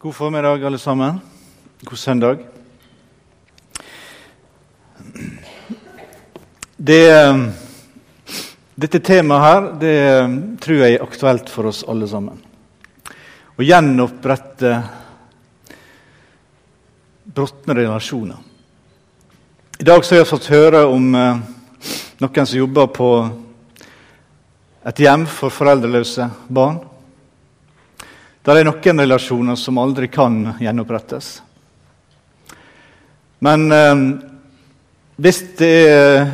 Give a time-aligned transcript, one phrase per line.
[0.00, 1.20] God formiddag, alle sammen.
[1.80, 2.38] God søndag.
[6.76, 7.38] Det, eh,
[8.74, 12.38] dette temaet her det eh, tror jeg er aktuelt for oss alle sammen.
[13.58, 14.76] Å gjenopprette
[17.24, 18.36] bråtne relasjoner.
[19.82, 21.42] I dag så har jeg fått høre om eh,
[22.22, 23.10] noen som jobber på
[24.86, 26.78] et hjem for foreldreløse barn.
[28.48, 31.26] Det er noen relasjoner som aldri kan gjenopprettes.
[33.44, 33.98] Men eh,
[35.20, 36.30] hvis det er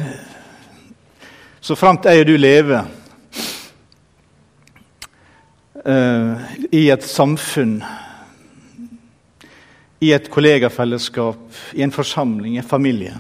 [1.59, 2.87] Så fremt jeg og du lever
[5.83, 7.79] eh, i et samfunn,
[9.99, 13.17] i et kollegafellesskap, i en forsamling, i en familie,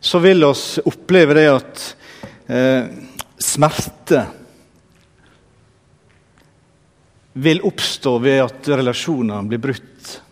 [0.00, 1.86] så vil oss oppleve det at
[2.50, 2.90] eh,
[3.38, 4.26] smerte
[7.36, 10.22] vil oppstå ved at relasjoner blir brutt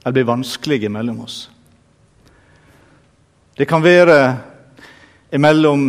[0.00, 1.50] eller blir vanskelige mellom oss.
[3.56, 4.16] Det kan være
[5.36, 5.82] mellom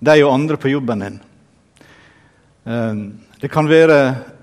[0.00, 1.18] deg og andre på jobben din.
[2.64, 2.94] Eh,
[3.40, 4.00] det kan være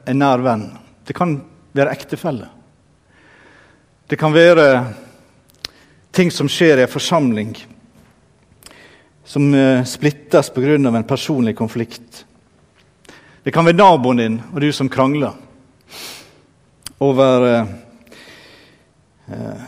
[0.10, 0.66] en nær venn.
[1.06, 1.36] Det kan
[1.78, 2.50] være ektefelle.
[4.08, 4.70] Det kan være
[6.12, 7.52] ting som skjer i en forsamling,
[9.26, 10.74] som eh, splittes pga.
[10.74, 12.26] en personlig konflikt.
[13.48, 15.32] Det kan være naboen din og du som krangler
[17.00, 17.70] over eh,
[19.32, 19.62] eh,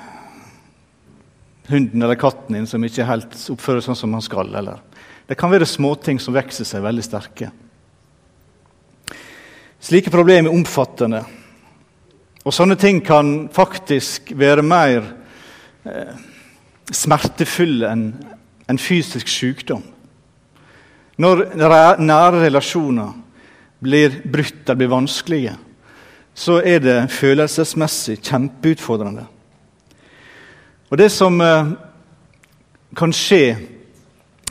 [1.70, 4.52] hunden eller katten din som ikke helt oppfører sånn som han skal.
[4.52, 4.82] Eller.
[5.32, 7.54] Det kan være småting som vokser seg veldig sterke.
[9.80, 11.24] Slike problemer er omfattende.
[12.44, 15.08] Og sånne ting kan faktisk være mer
[15.88, 16.20] eh,
[16.92, 18.06] smertefulle enn
[18.68, 19.88] en fysisk sykdom.
[21.16, 23.16] Når nære relasjoner
[23.80, 25.56] blir brutt eller blir vanskelige,
[26.34, 29.26] så er det følelsesmessig kjempeutfordrende.
[30.90, 31.72] Og Det som eh,
[32.96, 33.58] kan skje,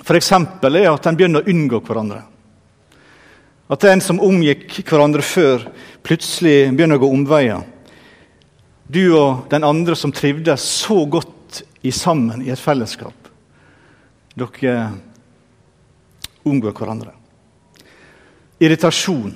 [0.05, 2.23] f.eks., er at en begynner å unngå hverandre.
[3.69, 5.67] At en som omgikk hverandre før,
[6.07, 7.67] plutselig begynner å gå omveier.
[8.89, 13.29] Du og den andre som trivdes så godt i sammen i et fellesskap.
[14.39, 14.79] Dere
[16.49, 17.18] unngår hverandre
[18.59, 19.35] irritasjon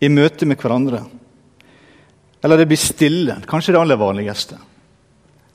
[0.00, 1.02] i møte med hverandre.
[2.44, 3.38] Eller det blir stille.
[3.48, 4.58] Kanskje det aller vanligste.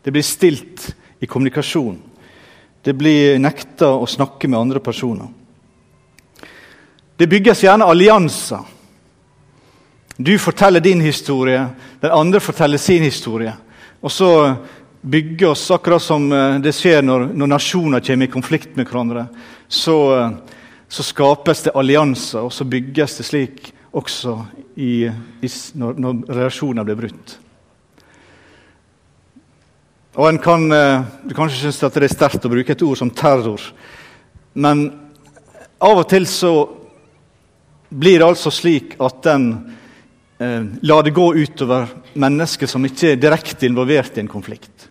[0.03, 0.89] Det blir stilt
[1.21, 1.99] i kommunikasjon.
[2.81, 5.29] Det blir nekta å snakke med andre personer.
[7.17, 8.65] Det bygges gjerne allianser.
[10.17, 11.67] Du forteller din historie,
[12.01, 13.53] den andre forteller sin historie.
[14.01, 14.55] Og så
[15.01, 19.27] bygger oss, akkurat som eh, det skjer når, når nasjoner kommer i konflikt med hverandre.
[19.69, 20.33] Så eh,
[20.91, 24.33] så skapes det allianser, og så bygges det slik også
[24.75, 27.37] i, i, når, når, relasjoner blir brutt.
[30.19, 32.99] Og en kan, eh, Du kanskje synes at det er sterkt å bruke et ord
[32.99, 33.61] som terror,
[34.53, 34.89] men
[35.79, 36.51] av og til så
[37.87, 39.47] blir det altså slik at en
[40.43, 41.87] eh, lar det gå utover
[42.19, 44.89] mennesker som ikke er direkte involvert i en konflikt.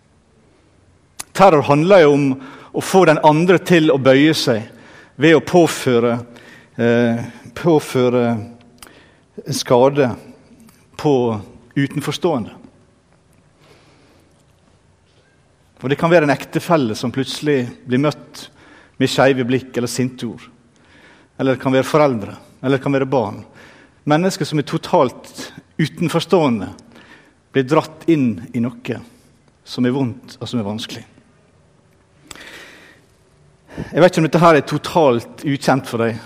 [1.31, 2.29] Terror handler jo om
[2.73, 4.65] å få den andre til å bøye seg
[5.21, 6.15] ved å påføre,
[6.75, 7.23] eh,
[7.53, 8.23] påføre
[9.53, 10.15] skade
[10.97, 11.41] på
[11.75, 12.51] utenforstående.
[15.77, 18.49] For Det kan være en ektefelle som plutselig blir møtt
[18.97, 20.43] med skeive blikk eller sinte ord.
[21.37, 23.43] Eller det kan være foreldre, eller det kan være barn.
[24.05, 26.69] Mennesker som er totalt utenforstående,
[27.51, 29.01] blir dratt inn i noe
[29.65, 31.05] som er vondt og som er vanskelig.
[33.71, 36.17] Jeg vet ikke om dette her er totalt ukjent for deg.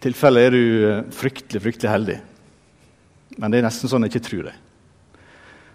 [0.00, 2.16] I tilfelle er du eh, fryktelig, fryktelig heldig.
[3.38, 4.56] Men det er nesten sånn jeg ikke tror det.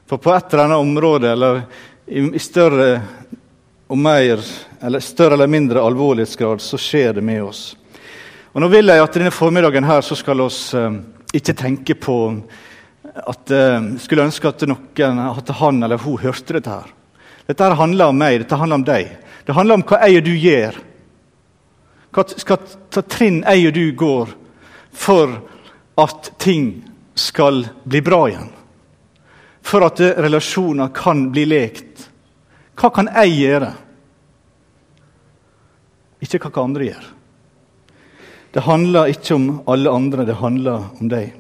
[0.10, 1.62] For på et eller annet område, eller
[2.12, 2.90] i, større
[3.88, 4.44] og mer,
[4.84, 7.64] eller større eller mindre alvorlighetsgrad, så skjer det med oss.
[8.52, 11.00] Og Nå vil jeg at denne formiddagen her så skal oss eh,
[11.40, 12.20] ikke tenke på
[13.16, 16.70] at uh, skulle ønske at noen, at han eller hun hørte dette.
[16.70, 16.92] her.
[17.48, 19.14] Dette her handler om meg, dette handler om deg.
[19.46, 20.82] Det handler om hva jeg og du gjør.
[22.16, 24.36] Hva, hva trinn jeg og du går
[24.96, 25.38] for
[26.02, 26.70] at ting
[27.16, 28.52] skal bli bra igjen.
[29.66, 32.10] For at relasjoner kan bli lekt.
[32.76, 33.72] Hva kan jeg gjøre?
[36.26, 37.08] Ikke hva andre gjør.
[38.56, 41.34] Det handler ikke om alle andre, det handler om deg.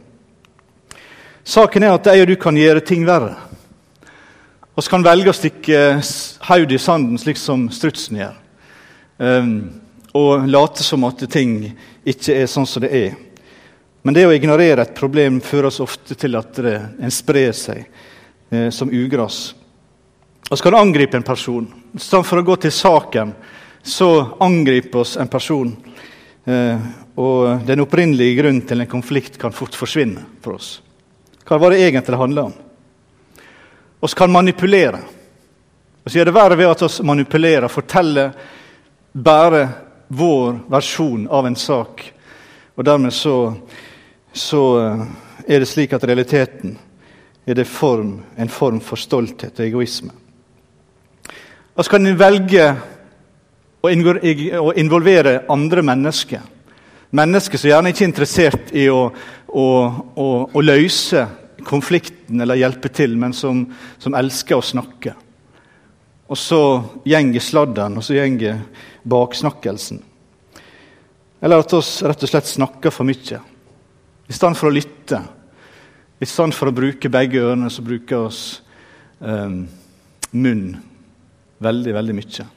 [1.45, 3.35] Saken er at jeg og du kan gjøre ting verre.
[4.75, 5.81] Vi kan velge å stikke
[6.47, 8.39] hodet i sanden, slik som strutsen gjør.
[9.21, 9.51] Um,
[10.17, 11.59] og late som at ting
[12.01, 13.13] ikke er sånn som det er.
[14.01, 17.83] Men det å ignorere et problem fører oss ofte til at det, en sprer seg
[17.83, 19.55] eh, som ugras.
[20.49, 23.33] Vi kan angripe en person, i for å gå til saken,
[23.81, 24.09] så
[24.45, 25.73] angriper oss en person.
[26.45, 30.75] Eh, og den opprinnelige grunnen til en konflikt kan fort forsvinne for oss.
[31.45, 32.53] Hva var det egentlig handla om?
[34.01, 34.99] Vi kan manipulere.
[36.03, 38.31] Og så gjør det verre ved at vi manipulerer, forteller
[39.11, 39.67] bare
[40.07, 42.03] vår versjon av en sak.
[42.75, 43.53] Og dermed så,
[44.33, 45.05] så eh,
[45.47, 46.77] er det slik at realiteten
[47.45, 50.11] er det form, en form for stolthet og egoisme.
[51.75, 52.67] Vi kan velge
[53.85, 56.41] å involvere andre mennesker.
[57.15, 59.09] Mennesker som gjerne ikke er interessert i å,
[59.55, 59.67] å,
[60.19, 61.23] å, å løse
[61.65, 63.63] konflikten eller hjelpe til, men som,
[64.01, 65.15] som elsker å snakke.
[66.25, 66.59] Og så
[67.05, 68.59] gjenger sladderen, og så gjenger
[69.05, 70.01] baksnakkelsen.
[71.45, 73.39] Eller at vi rett og slett snakker for mye.
[74.25, 75.21] I stedet for å lytte,
[76.17, 79.57] i stedet for å bruke begge ørene, så bruker vi eh,
[80.33, 80.63] munn
[81.61, 82.47] veldig, veldig mye.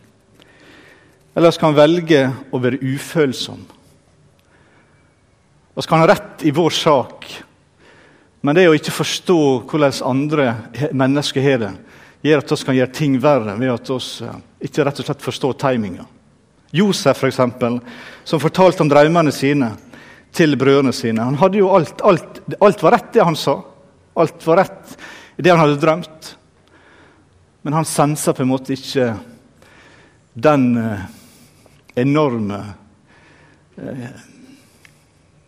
[1.37, 3.61] Eller vi kan velge å være ufølsom.
[5.79, 7.27] Vi kan ha rett i vår sak,
[8.43, 10.47] men det å ikke forstå hvordan andre
[10.91, 11.69] mennesker har det,
[12.27, 15.23] gjør at vi kan gjøre ting verre ved at vi eh, ikke rett og slett
[15.23, 16.07] forstår timinga.
[16.75, 17.79] Josef, for eksempel,
[18.27, 19.71] som fortalte om drømmene sine
[20.35, 21.23] til brødrene sine.
[21.23, 23.61] Han hadde jo alt, alt, alt var rett, det han sa.
[24.19, 24.97] Alt var rett
[25.39, 26.33] det han hadde drømt.
[27.63, 29.13] Men han sensa på en måte ikke
[30.35, 31.07] den eh,
[32.03, 32.65] enorme
[33.79, 34.11] eh,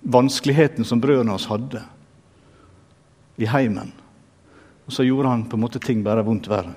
[0.00, 1.82] vanskeligheten som brødrene hans hadde
[3.41, 3.93] i heimen.
[4.87, 6.75] Og så gjorde han på en måte ting bare vondt verre.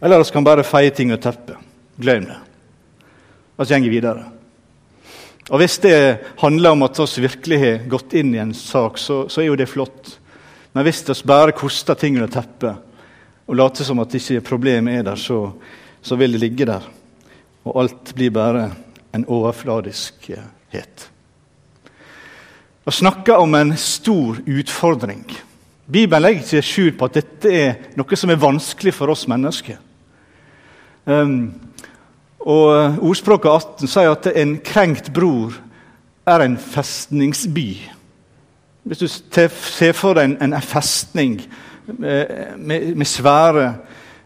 [0.00, 1.58] Eller så kan han bare feie ting og teppe.
[2.00, 2.38] Glem det.
[3.56, 4.24] Og så går vi videre.
[5.50, 9.28] Og Hvis det handler om at vi virkelig har gått inn i en sak, så,
[9.28, 10.20] så er jo det flott.
[10.72, 12.76] Men hvis vi bare koster ting under teppet
[13.50, 15.50] og later som at ikke problemet er der, så,
[16.00, 16.86] så vil det ligge der.
[17.66, 18.68] Og alt blir bare
[19.12, 21.10] en overfladiskhet.
[22.84, 25.24] Å snakke om en stor utfordring
[25.90, 29.80] Bibelen legger ikke skjul på at dette er noe som er vanskelig for oss mennesker.
[31.02, 31.50] Um,
[32.40, 33.50] og Ordspråket
[33.80, 35.56] 18 sier at en krenkt bror
[36.30, 37.68] er en festningsby.
[38.86, 41.40] Hvis du ser for deg en, en festning
[41.90, 43.72] med, med, med, svære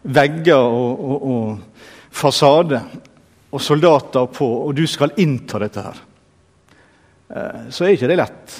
[0.03, 2.83] vegger og, og, og fasade
[3.51, 6.14] og soldater på, og du skal innta dette her, eh,
[7.69, 8.55] så er ikke det lett.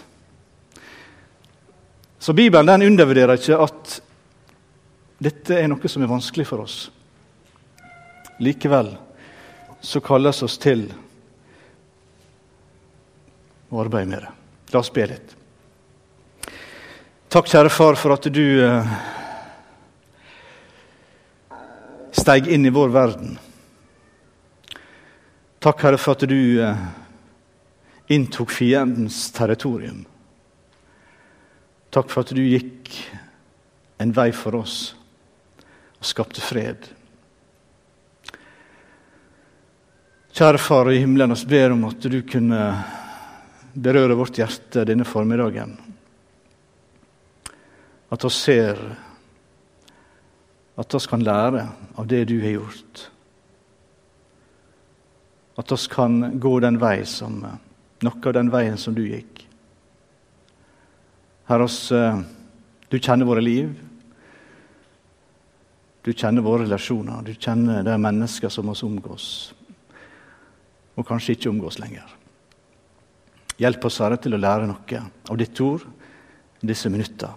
[2.19, 3.95] Så Bibelen den undervurderer ikke at
[5.21, 6.77] dette er noe som er vanskelig for oss.
[8.43, 8.91] Likevel
[9.79, 10.87] så kalles oss til
[13.69, 14.33] å arbeide med det.
[14.73, 15.35] La oss be litt.
[17.31, 18.45] Takk, kjære far, for at du
[22.15, 23.35] steg inn i vår verden.
[25.59, 26.85] Takk, Herre, for at du eh,
[28.07, 30.05] inntok fiendens territorium.
[31.89, 32.91] Takk for at du gikk
[34.03, 34.77] en vei for oss
[35.95, 36.89] og skapte fred.
[40.35, 42.61] Kjære Far i himmelen, oss ber om at du kunne
[43.75, 45.77] berøre vårt hjerte denne formiddagen.
[48.11, 48.81] At vi ser
[50.75, 53.05] at vi kan lære av det du har gjort.
[55.55, 57.39] At vi kan gå den vei som,
[58.03, 59.45] noe av den veien som du gikk.
[61.47, 61.91] Herre, oss,
[62.89, 63.71] du kjenner våre liv.
[66.05, 67.23] Du kjenner våre relasjoner.
[67.25, 69.27] Du kjenner de mennesker som oss omgås,
[70.95, 72.05] og kanskje ikke omgås lenger.
[73.61, 75.85] Hjelp oss, Herre, til å lære noe av ditt ord
[76.65, 77.31] disse minutter.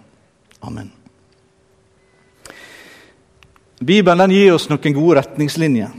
[0.61, 0.91] Amen.
[3.79, 5.93] Bibelen gir oss noen gode retningslinjer.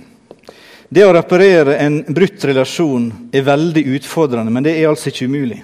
[0.89, 5.59] Det å reparere en brutt relasjon er veldig utfordrende, men det er altså ikke umulig.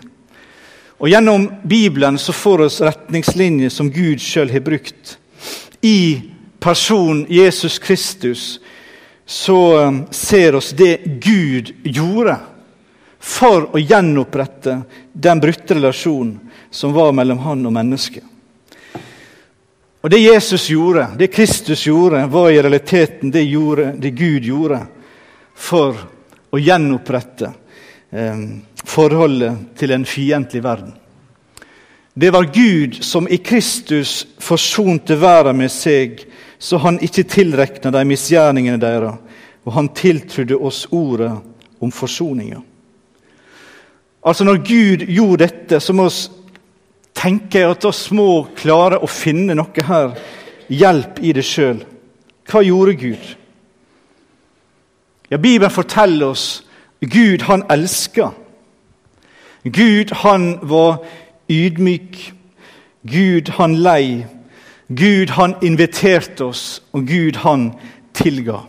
[1.02, 5.18] Og Gjennom Bibelen så får vi retningslinjer som Gud sjøl har brukt.
[5.82, 6.22] I
[6.62, 8.60] personen Jesus Kristus
[9.26, 12.38] så um, ser oss det Gud gjorde
[13.18, 16.38] for å gjenopprette den brutte relasjonen
[16.70, 18.24] som var mellom han og mennesket.
[20.06, 24.84] Og Det Jesus gjorde, det Kristus gjorde, var i realiteten det, gjorde, det Gud gjorde
[25.56, 25.98] for
[26.52, 27.50] å gjenopprette
[28.12, 28.44] eh,
[28.86, 30.94] forholdet til en fiendtlig verden.
[32.16, 36.22] Det var Gud som i Kristus forsonte verden med seg,
[36.60, 39.18] så han ikke tilrekna de misgjerningene deres,
[39.66, 41.34] og han tiltrodde oss ordet
[41.84, 42.62] om forsoninga.
[44.26, 46.46] Altså Når Gud gjorde dette, så må vi
[47.14, 50.16] tenke at vi må klare å finne noe her,
[50.70, 51.84] hjelp i det sjøl.
[52.50, 53.26] Hva gjorde Gud?
[55.36, 56.64] Ja, Bibelen forteller oss
[57.02, 58.32] Gud, han elska.
[59.64, 61.06] Gud, han var
[61.50, 62.34] ydmyk.
[63.04, 64.26] Gud, han lei.
[64.88, 67.74] Gud, han inviterte oss, og Gud, han
[68.14, 68.62] tilga.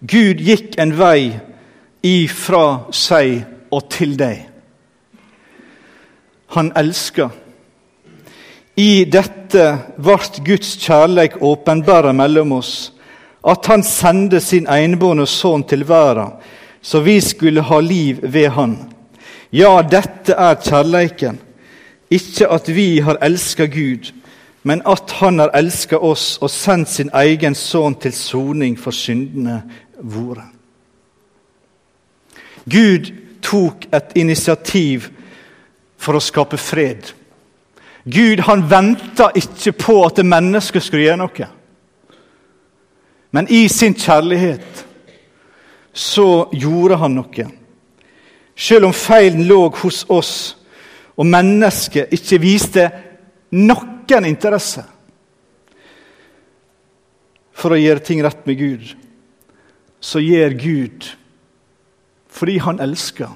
[0.00, 1.36] Gud gikk en vei
[2.02, 2.64] ifra
[2.96, 4.46] seg og til deg.
[6.56, 7.28] Han elska.
[8.76, 9.68] I dette
[10.00, 12.94] ble Guds kjærleik åpenbara mellom oss,
[13.46, 16.34] at han sendte sin enebårne sønn til verden,
[16.82, 18.76] så vi skulle ha liv ved han.
[19.52, 21.40] Ja, dette er kjærleiken,
[22.10, 24.12] ikke at vi har elska Gud,
[24.62, 29.62] men at Han har elska oss og sendt sin egen sønn til soning for syndene
[30.00, 30.44] våre.
[32.68, 33.08] Gud
[33.42, 35.08] tok et initiativ
[35.96, 37.08] for å skape fred.
[38.04, 41.48] Gud han venta ikke på at mennesket skulle gjøre noe.
[43.30, 44.84] Men i sin kjærlighet
[45.92, 47.46] så gjorde han noe.
[48.56, 50.34] Selv om feilen lå hos oss,
[51.16, 52.86] og mennesket ikke viste
[53.52, 54.82] noen interesse
[57.54, 58.92] for å gjøre ting rett med Gud,
[60.00, 61.10] så gjør Gud
[62.30, 63.28] fordi han elsker,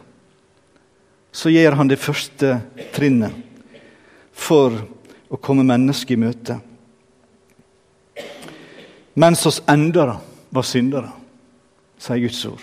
[1.34, 2.54] så gjør han det første
[2.94, 3.34] trinnet
[4.32, 4.78] for
[5.28, 6.56] å komme mennesket i møte.
[9.14, 10.18] Mens oss endere
[10.50, 11.10] var syndere,
[11.98, 12.62] sier Guds ord.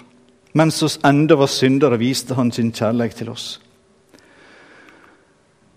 [0.53, 3.45] Mens oss enda var syndere, viste han sin kjærlighet til oss.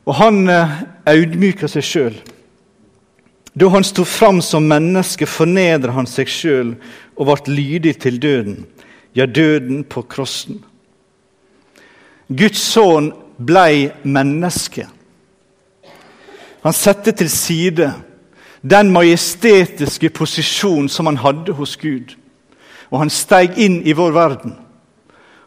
[0.05, 2.17] Og han eh, audmyka seg sjøl.
[3.55, 6.75] Da han sto fram som menneske, fornedra han seg sjøl
[7.15, 8.65] og ble lydig til døden
[9.15, 10.59] ja, døden på krossen.
[12.29, 14.89] Guds sønn blei menneske.
[16.65, 17.91] Han satte til side
[18.65, 22.15] den majestetiske posisjon som han hadde hos Gud,
[22.89, 24.55] og han steig inn i vår verden.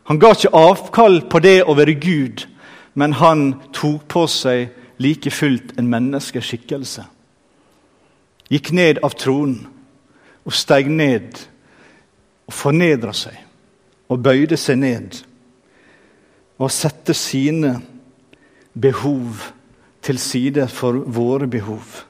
[0.07, 2.45] Han ga ikke avkall på det å være Gud,
[2.93, 4.69] men han tok på seg
[5.01, 7.07] like fullt en menneskeskikkelse.
[8.53, 9.65] Gikk ned av tronen
[10.47, 11.41] og steig ned
[12.47, 13.41] og fornedra seg
[14.07, 15.17] og bøyde seg ned
[16.57, 17.73] og sette sine
[18.77, 19.41] behov
[20.01, 22.06] til side for våre behov.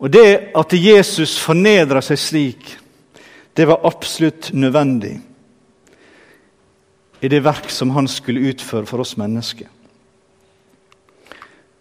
[0.00, 2.76] Og Det at Jesus fornedra seg slik,
[3.56, 5.18] det var absolutt nødvendig
[7.20, 9.66] i det verk som han skulle utføre for oss mennesker.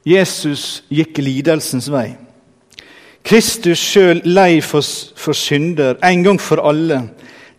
[0.04, 2.18] Jesus gikk lidelsens vei.
[3.24, 4.84] Kristus sjøl lei for,
[5.16, 7.04] for synder en gang for alle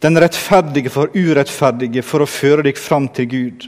[0.02, 3.66] den rettferdige for urettferdige, for å føre deg fram til Gud.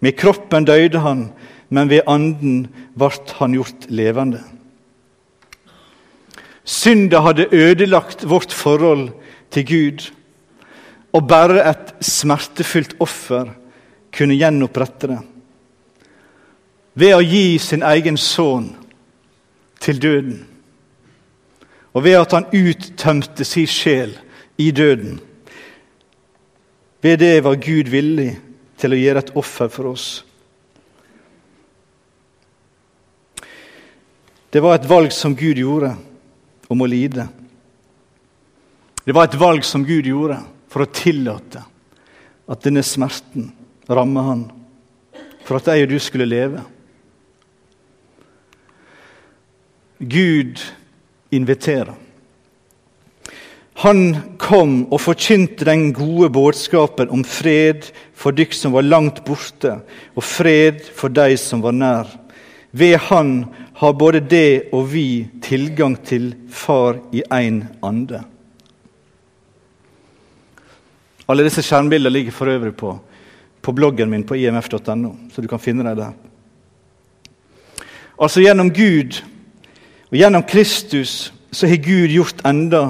[0.00, 1.28] Med kroppen døde han,
[1.68, 4.44] men ved anden ble han gjort levende.
[6.66, 9.12] Synda hadde ødelagt vårt forhold
[9.54, 10.10] til Gud,
[11.12, 13.52] og bare et smertefullt offer
[14.16, 15.18] kunne gjenopprette det.
[16.98, 18.72] Ved å gi sin egen sønn
[19.80, 20.40] til døden,
[21.94, 24.16] og ved at han uttømte sin sjel
[24.58, 25.20] i døden,
[27.00, 28.32] ved det var Gud villig
[28.80, 30.08] til å gjøre et offer for oss.
[34.50, 35.94] Det var et valg som Gud gjorde
[36.68, 37.26] om å lide.
[39.06, 40.40] Det var et valg som Gud gjorde
[40.72, 41.62] for å tillate
[42.46, 43.52] at denne smerten
[43.86, 44.42] rammer han,
[45.46, 46.64] for at jeg og du skulle leve.
[49.98, 50.60] Gud
[51.32, 51.94] inviterer.
[53.84, 59.74] Han kom og forkynte den gode budskapen om fred for dykk som var langt borte,
[60.16, 62.08] og fred for de som var nær.
[62.76, 68.20] Ved Han har både det og vi tilgang til Far i én ande.
[71.28, 72.98] Alle disse skjermbildene ligger for øvrig på,
[73.62, 76.12] på bloggen min på imf.no, så du kan finne dem der.
[78.20, 79.22] Altså Gjennom Gud
[80.10, 82.84] og gjennom Kristus så har Gud gjort enda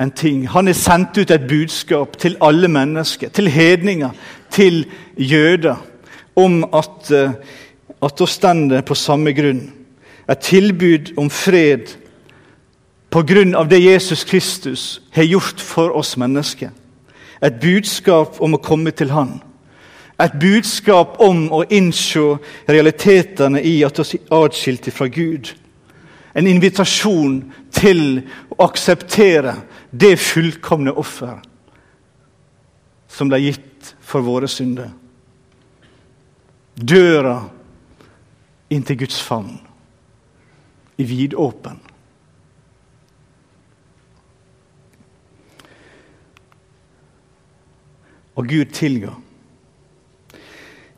[0.00, 0.48] en ting.
[0.48, 4.10] Han har sendt ut et budskap til alle mennesker, til hedninger,
[4.50, 4.86] til
[5.18, 5.76] jøder,
[6.36, 7.32] om at, eh,
[8.02, 9.70] at vi står på samme grunn.
[10.28, 11.94] Et tilbud om fred
[13.12, 16.70] på grunn av det Jesus Kristus har gjort for oss mennesker.
[17.42, 19.40] Et budskap om å komme til Han.
[20.22, 22.38] Et budskap om å innse
[22.70, 25.52] realitetene i at vi er atskilte fra Gud.
[26.34, 27.42] En invitasjon
[27.74, 28.22] til
[28.54, 29.56] å akseptere
[29.90, 31.42] det fullkomne offer
[33.12, 34.88] som ble gitt for våre synder.
[36.72, 37.42] Døra
[38.72, 39.60] inn til Guds favn
[40.98, 41.80] i vidåpen.
[48.34, 49.12] Og Gud tilga.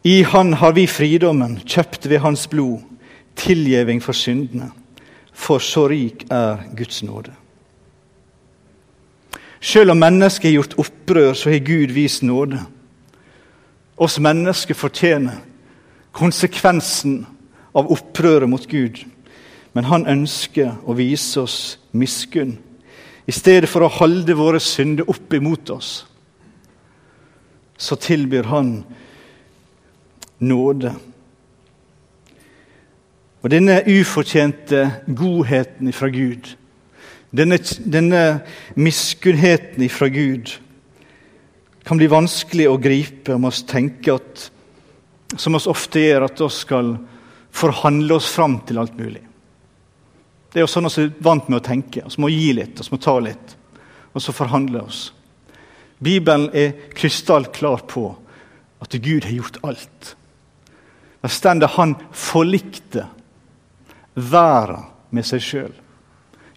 [0.04, 2.82] I Han har vi fridommen, kjøpt ved Hans blod,
[3.36, 4.70] tilgjeving for syndene.
[5.32, 7.32] For så rik er Guds nåde.
[9.60, 12.60] Selv om mennesket har gjort opprør, så har Gud vist nåde.
[13.96, 15.40] Oss mennesker fortjener
[16.12, 17.26] konsekvensen
[17.74, 19.02] av opprøret mot Gud.
[19.74, 21.58] Men han ønsker å vise oss
[21.92, 22.56] miskunn.
[23.26, 26.04] I stedet for å holde våre synder opp imot oss,
[27.76, 28.76] så tilbyr han
[30.44, 30.92] nåde.
[33.42, 36.52] Og denne ufortjente godheten fra Gud,
[37.34, 38.22] denne, denne
[38.76, 40.52] miskunnheten fra Gud,
[41.84, 44.46] kan bli vanskelig å gripe om oss tenker at,
[45.36, 46.94] som oss ofte gjør, at oss skal
[47.54, 49.22] forhandle oss fram til alt mulig.
[50.52, 52.02] Det er jo sånn vi er vant med å tenke.
[52.06, 53.54] Vi må gi litt, vi må ta litt,
[54.12, 55.06] og så forhandle oss.
[55.98, 58.08] Bibelen er krystallklar på
[58.82, 60.14] at Gud har gjort alt.
[61.24, 63.06] Der står han forlikte
[64.14, 65.72] verden med seg sjøl.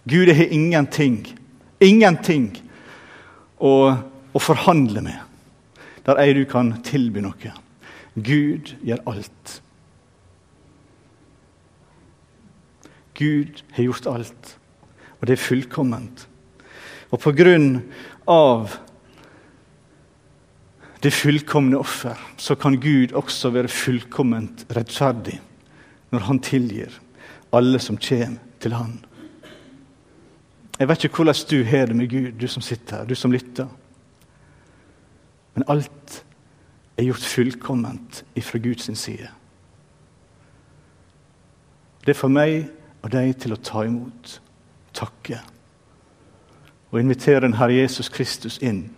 [0.08, 1.22] Gud har ingenting,
[1.80, 2.50] ingenting
[3.58, 3.94] å,
[4.34, 5.24] å forhandle med
[6.08, 7.50] der ei du kan tilby noe.
[8.16, 9.58] Gud gjør alt.
[13.18, 14.52] Gud har gjort alt,
[15.18, 16.28] og det er fullkomment.
[17.10, 17.80] Og på grunn
[18.28, 18.76] av
[21.02, 25.38] det fullkomne offer, så kan Gud også være fullkomment rettferdig
[26.10, 26.94] når han tilgir
[27.54, 28.98] alle som kommer til han.
[30.78, 33.32] Jeg vet ikke hvordan du har det med Gud, du som sitter her, du som
[33.32, 33.66] lytter.
[35.54, 36.24] Men alt
[36.96, 39.28] er gjort fullkomment ifra Guds side.
[42.06, 42.68] Det er for meg
[43.02, 44.38] og deg til å ta imot,
[44.96, 45.40] takke
[46.88, 48.88] og invitere den Herre Jesus Kristus inn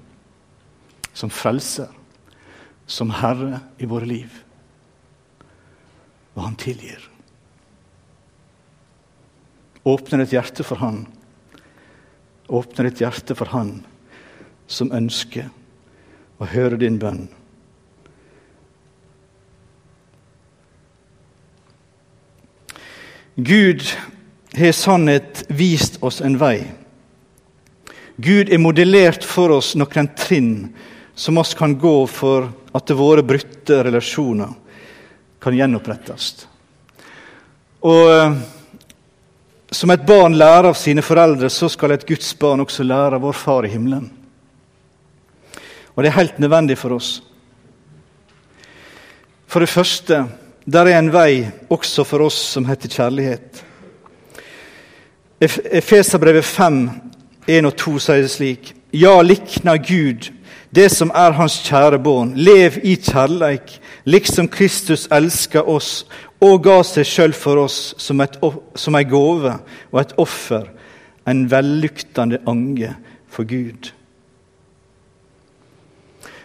[1.13, 1.91] som frelser,
[2.87, 4.35] som herre i våre liv.
[6.37, 7.03] Og han tilgir.
[9.83, 11.03] Åpne ditt hjerte for Han.
[12.49, 13.81] Åpne ditt hjerte for Han
[14.71, 15.49] som ønsker
[16.39, 17.27] å høre din bønn.
[23.35, 23.83] Gud
[24.57, 26.65] har sannhet vist oss en vei.
[28.17, 30.55] Gud er modellert for oss noen trinn
[31.15, 34.53] som oss kan gå for at våre brutte relasjoner
[35.41, 36.47] kan gjenopprettes.
[37.81, 38.35] Og eh,
[39.71, 43.25] som et barn lærer av sine foreldre, så skal et Guds barn også lære av
[43.25, 44.11] vår Far i himmelen.
[45.95, 47.11] Og det er helt nødvendig for oss.
[49.51, 50.25] For det første,
[50.67, 53.65] der er en vei også for oss som heter kjærlighet.
[55.41, 56.91] Efeserbrevet 5,
[57.49, 60.31] 1 og 2 sier det slik.: Ja, likna Gud
[60.75, 62.35] det som er hans kjære barn.
[62.39, 66.05] Lev i kjærleik, liksom Kristus elska oss
[66.41, 68.39] og ga seg sjøl for oss som, et,
[68.79, 69.57] som ei gåve
[69.91, 70.69] og et offer,
[71.29, 72.95] en velluktende ange
[73.31, 73.91] for Gud.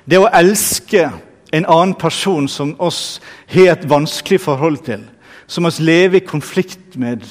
[0.05, 1.07] Det å elske
[1.55, 3.19] en annen person som oss
[3.51, 5.03] har et vanskelig forhold til,
[5.47, 7.23] som oss lever i konflikt med,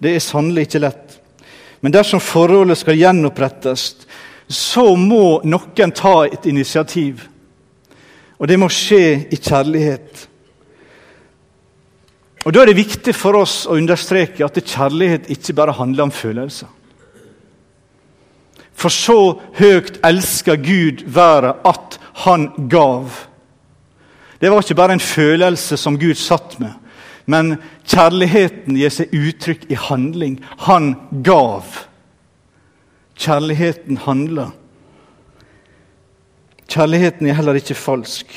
[0.00, 1.18] det er sannelig ikke lett.
[1.80, 3.84] Men dersom forholdet skal gjenopprettes,
[4.50, 7.22] så må noen ta et initiativ.
[8.40, 10.26] Og det må skje i kjærlighet.
[12.44, 16.12] Og Da er det viktig for oss å understreke at kjærlighet ikke bare handler om
[16.12, 16.68] følelser.
[18.72, 23.12] For så høyt elsker Gud verden at han gav.
[24.40, 26.72] Det var ikke bare en følelse som Gud satt med,
[27.28, 30.38] men kjærligheten gir seg uttrykk i handling.
[30.64, 30.94] Han
[31.26, 31.66] gav
[33.20, 34.54] kjærligheten handler.
[36.70, 38.32] Kjærligheten er heller ikke falsk.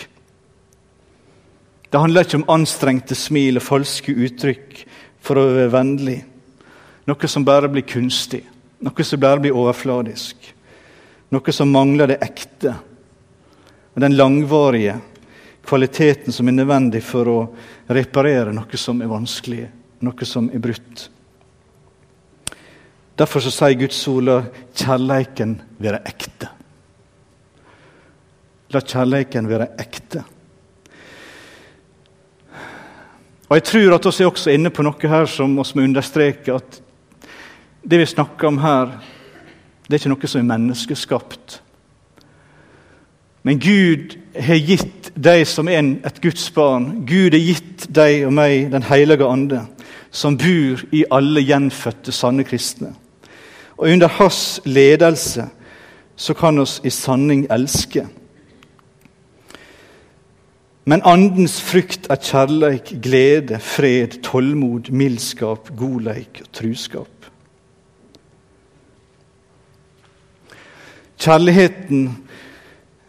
[1.88, 4.84] Det handler ikke om anstrengte smil og falske uttrykk
[5.24, 6.18] for å være vennlig.
[7.08, 8.42] Noe som bare blir kunstig,
[8.84, 10.52] noe som bare blir overfladisk.
[11.32, 12.76] Noe som mangler det ekte
[13.94, 14.98] og den langvarige
[15.64, 17.40] kvaliteten som er nødvendig for å
[17.94, 19.68] reparere noe som er vanskelig,
[20.04, 21.08] noe som er brutt.
[23.18, 24.38] Derfor så sier Guds ord la
[24.74, 26.50] kjærleiken være ekte.
[28.74, 30.24] La kjærleiken være ekte.
[33.50, 36.56] Og Jeg tror at vi er også inne på noe her som vi må understreke
[36.58, 36.80] at
[37.84, 38.96] det vi snakker om her,
[39.86, 41.63] det er ikke noe som er menneskeskapt.
[43.44, 48.34] Men Gud har gitt deg som er et Guds barn, Gud har gitt deg og
[48.34, 49.66] meg Den hellige ande,
[50.12, 52.94] som bor i alle gjenfødte, sanne kristne.
[53.78, 55.50] Og under hans ledelse
[56.16, 58.06] så kan oss i sanning elske.
[60.86, 67.30] Men andens frykt er kjærleik, glede, fred, tålmod, mildskap, godleik og truskap.
[71.24, 72.10] Kjærligheten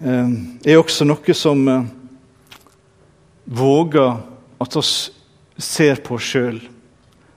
[0.05, 1.85] er også noe som eh,
[3.45, 4.19] våger
[4.61, 4.95] at oss
[5.57, 6.59] ser på oss sjøl.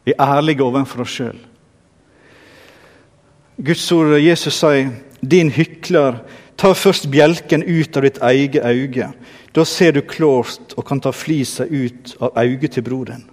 [0.08, 1.38] Er ærlige overfor oss sjøl.
[3.58, 6.20] Guds ord Jesus sier, 'Din hykler,
[6.58, 9.14] ta først bjelken ut av ditt eget øye.'
[9.56, 13.24] Da ser du klart og kan ta flisa ut av øyet til broren.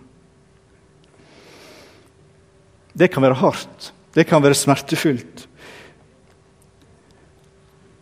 [2.97, 5.49] Det kan være hardt, det kan være smertefullt.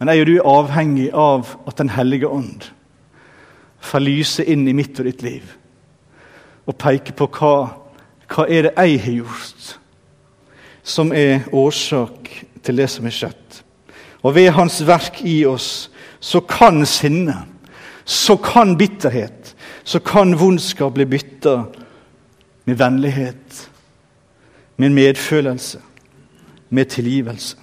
[0.02, 2.64] Men er jo du avhengig av at Den hellige ånd
[3.82, 5.46] får lyse inn i mitt og ditt liv
[6.66, 7.54] og peke på hva,
[8.30, 9.70] hva er det jeg har gjort
[10.82, 12.32] som er årsak
[12.66, 13.62] til det som er skjedd.
[14.26, 15.88] Og ved Hans verk i oss
[16.18, 17.46] så kan sinnet
[18.02, 19.54] så kan bitterhet,
[19.86, 21.60] så kan vondskap bli bytta
[22.66, 23.68] med vennlighet,
[24.76, 25.78] med medfølelse,
[26.68, 27.61] med tilgivelse.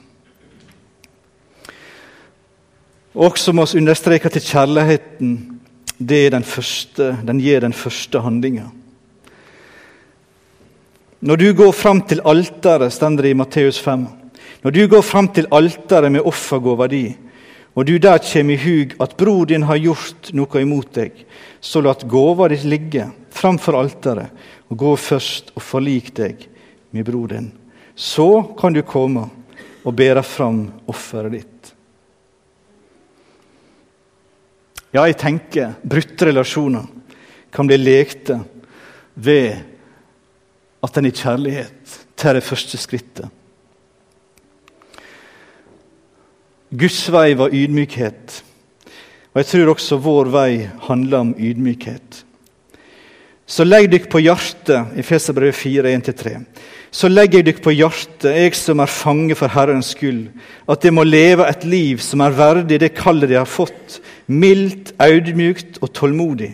[3.15, 5.60] Også må vi understreke at kjærligheten
[6.00, 8.69] det den, første, den gir den første handlinga.
[11.19, 14.06] Når du går fram til alteret, står det i Matteus 5.
[14.63, 17.10] Når du går fram til alteret med offergåva di,
[17.76, 21.12] og du der kjem i hug at bror din har gjort noe imot deg,
[21.60, 24.30] så lat gåva di ligge framfor alteret,
[24.69, 26.45] og gå først og forlik deg
[26.91, 27.52] med bror din.
[27.95, 29.26] Så kan du komme
[29.84, 31.74] og bære fram offeret ditt.
[34.93, 36.88] Ja, jeg tenker brutte relasjoner
[37.54, 38.39] kan bli lekte
[39.13, 39.60] ved
[40.86, 43.30] at en i kjærlighet tar det første skrittet
[46.69, 48.43] Guds vei var ydmykhet.
[49.34, 50.52] Og jeg tror også vår vei
[50.86, 52.19] handler om ydmykhet.
[53.50, 56.36] Så legg dykk på hjertet, i Feserbrevet 4, 1-3.
[56.94, 60.28] Så legger jeg dykk på hjertet, jeg som er fange for Herrens skyld,
[60.70, 63.98] at jeg må leve et liv som er verdig det kallet jeg har fått,
[64.30, 66.52] mildt, audmjukt og tålmodig,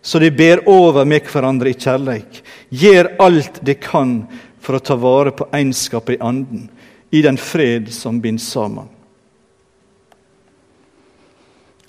[0.00, 2.40] så de ber over med hverandre i kjærleik,
[2.72, 4.14] gjør alt de kan
[4.64, 6.64] for å ta vare på egenskapet i anden,
[7.12, 8.88] i den fred som binder sammen.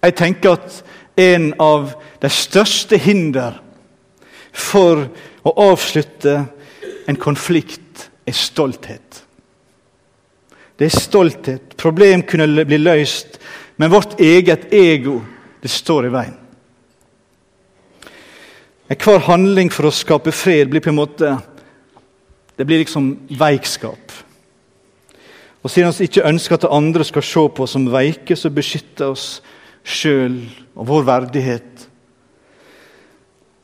[0.03, 0.83] Jeg tenker at
[1.19, 3.59] en av de største hinder
[4.53, 5.07] for
[5.45, 6.35] å avslutte
[7.09, 9.23] en konflikt er stolthet.
[10.79, 11.75] Det er stolthet.
[11.77, 13.39] Problem kunne bli løst,
[13.77, 15.19] men vårt eget ego
[15.59, 16.37] det står i veien.
[18.89, 21.35] Hver handling for å skape fred blir på en måte
[22.57, 24.11] det blir liksom veikskap.
[25.63, 29.13] Og Siden vi ikke ønsker at andre skal se på oss som veike, så beskytter
[29.13, 29.27] oss
[29.83, 30.41] sjøl
[30.75, 31.78] og vår verdighet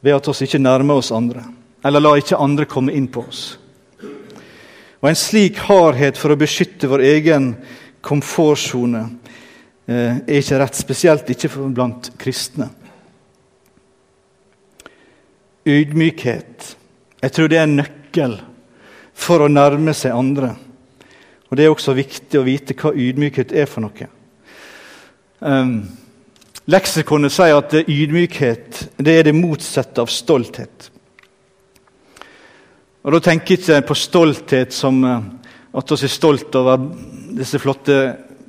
[0.05, 1.41] ved at oss ikke nærmer oss andre,
[1.85, 3.43] eller la ikke andre komme inn på oss.
[5.01, 7.51] Og En slik hardhet for å beskytte vår egen
[8.05, 9.01] komfortsone
[9.89, 12.69] eh, er ikke rett, spesielt ikke blant kristne.
[15.65, 16.75] Ydmykhet.
[17.21, 18.37] Jeg tror det er en nøkkel
[19.17, 20.53] for å nærme seg andre.
[21.49, 24.09] Og Det er også viktig å vite hva ydmykhet er for noe.
[25.41, 25.79] Um,
[26.65, 30.89] Leksikonet sier at ydmykhet det er det motsatte av stolthet.
[33.05, 35.27] Og Da tenker jeg ikke på stolthet som eh,
[35.77, 36.87] at vi er stolt over
[37.37, 37.99] disse flotte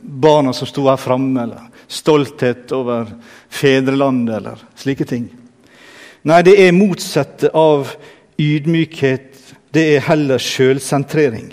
[0.01, 3.11] barna som sto her framme, eller stolthet over
[3.53, 5.27] fedrelandet, eller slike ting.
[6.27, 7.93] Nei, det er motsatte av
[8.41, 9.43] ydmykhet.
[9.75, 11.51] Det er heller sjølsentrering.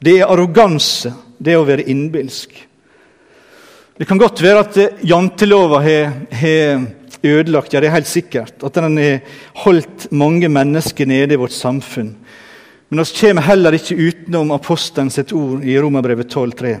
[0.00, 1.12] Det er arroganse.
[1.38, 2.56] Det er å være innbilsk.
[3.94, 6.80] Det kan godt være at jantelova har
[7.22, 8.56] ødelagt, ja, det er helt sikkert.
[8.66, 9.20] At den har
[9.62, 12.10] holdt mange mennesker nede i vårt samfunn.
[12.88, 16.74] Men vi kommer heller ikke utenom apostelen sitt ord i Romerbrevet 12,3.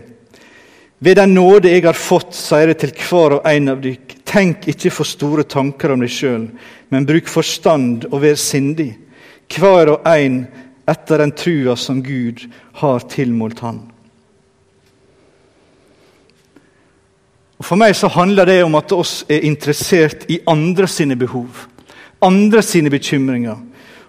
[0.98, 4.68] Ved den nåde jeg har fått, sier jeg til hver og en av dykk, tenk
[4.74, 6.48] ikke for store tanker om deg sjøl,
[6.90, 8.90] men bruk forstand og vær sindig,
[9.54, 10.44] hver og en
[10.90, 12.48] etter den trua som Gud
[12.82, 13.84] har tilmålt Han.
[17.58, 21.66] Og For meg så handler det om at oss er interessert i andre sine behov,
[22.22, 23.60] andre sine bekymringer.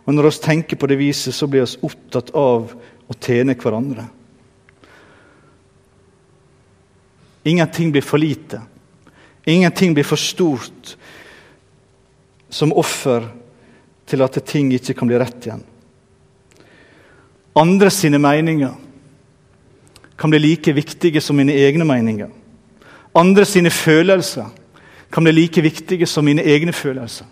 [0.06, 2.74] Og når vi tenker på det viset, så blir vi opptatt av
[3.06, 4.06] å tjene hverandre.
[7.46, 8.62] Ingenting blir for lite.
[9.46, 10.96] Ingenting blir for stort
[12.50, 13.28] som offer
[14.10, 15.62] til at ting ikke kan bli rett igjen.
[17.56, 18.74] Andre sine meninger
[20.18, 22.32] kan bli like viktige som mine egne meninger.
[23.16, 24.50] Andre sine følelser
[25.12, 27.26] kan bli like viktige som mine egne følelser.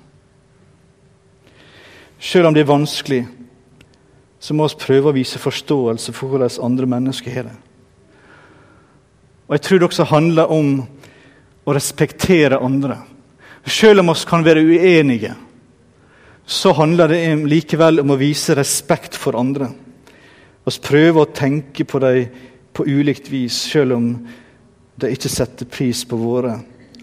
[2.19, 3.25] Selv om det er vanskelig,
[4.39, 7.55] så må vi prøve å vise forståelse for hvordan andre mennesker har det.
[9.47, 10.69] Og Jeg tror det også handler om
[11.65, 12.97] å respektere andre.
[13.67, 15.33] Selv om vi kan være uenige,
[16.45, 19.69] så handler det likevel om å vise respekt for andre.
[20.65, 22.31] Vi prøver å tenke på dem
[22.73, 24.07] på ulikt vis, selv om
[24.95, 26.57] de ikke setter pris på våre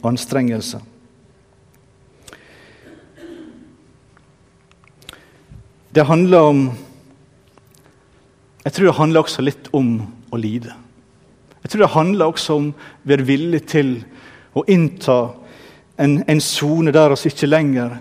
[0.07, 0.81] anstrengelser.
[5.91, 6.71] Det handler om
[8.65, 9.95] Jeg tror det handler også litt om
[10.31, 10.75] å lide.
[11.63, 13.95] Jeg tror det handler også om å være villig til
[14.53, 15.17] å innta
[15.97, 17.97] en sone der vi ikke lenger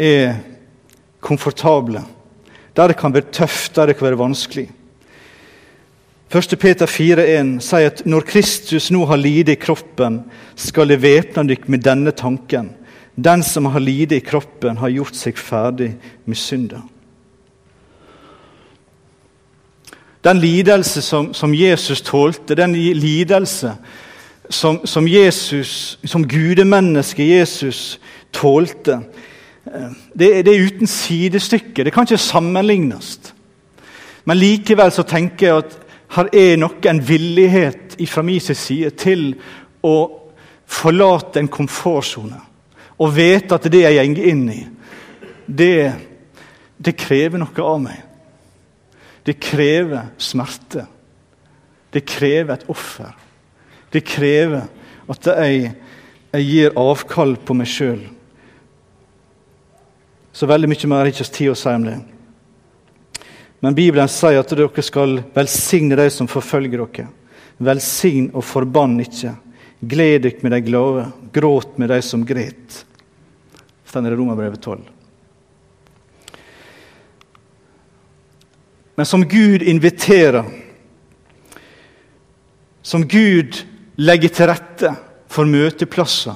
[0.00, 0.40] er
[1.20, 2.00] komfortable.
[2.72, 4.68] Der det kan være tøft, der det kan være vanskelig.
[6.28, 6.58] 1.
[6.60, 10.20] Peter 4,1 sier at når Kristus nå har lidet i kroppen,
[10.56, 12.74] skal det væpne dere med denne tanken.
[13.16, 15.94] Den som har lidet i kroppen, har gjort seg ferdig
[16.28, 16.82] med synda.
[20.24, 23.72] Den lidelse som, som Jesus tålte, den lidelse
[24.50, 28.00] som, som, Jesus, som gudemennesket Jesus
[28.32, 29.00] tålte,
[29.64, 31.84] eh, det, det, er uten sidestykke.
[31.84, 33.18] Det kan ikke sammenlignes.
[34.24, 35.78] Men likevel så tenker jeg at
[36.14, 39.34] her er nok en villighet fra min side til
[39.84, 39.96] å
[40.68, 42.40] forlate en komfortsone.
[42.98, 44.60] Og vite at det jeg går inn i,
[45.46, 45.92] det,
[46.76, 48.02] det krever noe av meg.
[49.26, 50.86] Det krever smerte.
[51.92, 53.12] Det krever et offer.
[53.92, 54.68] Det krever
[55.08, 55.72] at jeg,
[56.32, 58.00] jeg gir avkall på meg sjøl.
[60.32, 61.98] Så veldig mye mer har ikke tid å si om det.
[63.60, 67.08] Men Bibelen sier at dere skal velsigne de som forfølger dere.
[67.58, 69.34] Velsign og forbann ikke.
[69.80, 72.84] Gled dere med de glade, gråt med de som gret.
[73.88, 74.86] Står i Romerbrevet 12.
[78.98, 80.44] men som Gud inviterer.
[82.82, 83.60] Som Gud
[83.94, 84.90] legger til rette
[85.30, 86.34] for møteplasser.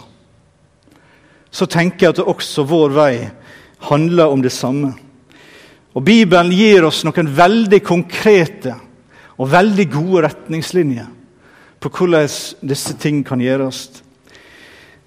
[1.51, 3.17] Så tenker jeg at også vår vei
[3.89, 4.93] handler om det samme.
[5.93, 8.77] Og Bibelen gir oss noen veldig konkrete
[9.37, 11.11] og veldig gode retningslinjer
[11.83, 12.31] på hvordan
[12.69, 13.89] disse ting kan gjøres.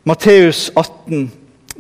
[0.06, 1.32] Matteus 18,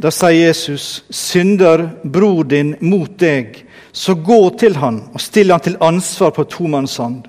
[0.02, 3.60] da sier Jesus.: Synder bror din mot deg,
[3.92, 7.28] så gå til han og still han til ansvar på tomannshånd.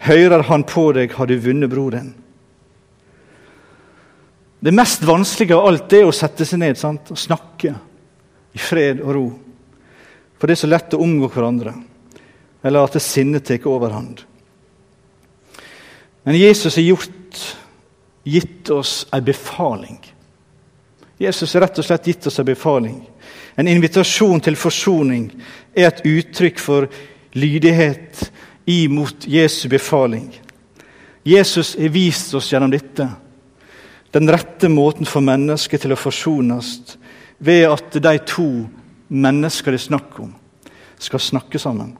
[0.00, 2.14] Hører han på deg, har du vunnet broren.
[4.60, 7.12] Det mest vanskelige av alt er å sette seg ned sant?
[7.12, 7.74] og snakke
[8.52, 9.26] i fred og ro.
[10.40, 11.74] For det er så lett å omgå hverandre,
[12.64, 14.22] eller at det sinnet tar overhånd.
[16.24, 17.42] Men Jesus har gjort,
[18.24, 20.00] gitt oss en befaling.
[21.20, 22.98] Jesus har rett og slett gitt oss en befaling.
[23.56, 25.26] En invitasjon til forsoning
[25.76, 26.88] er et uttrykk for
[27.36, 28.30] lydighet
[28.70, 30.30] imot Jesu befaling.
[31.24, 33.08] Jesus har vist oss gjennom dette
[34.10, 36.96] den rette måten for mennesket til å forsones
[37.38, 38.48] ved at de to
[39.10, 40.30] mennesker det er snakk om,
[40.98, 41.92] skal snakke sammen.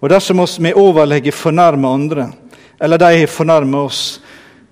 [0.00, 2.28] Og Dersom vi med overlegge fornærmer andre,
[2.80, 4.20] eller de har fornærmet oss,